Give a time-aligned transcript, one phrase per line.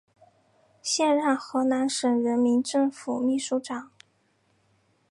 [0.81, 3.91] 现任河南省人民政府秘书长。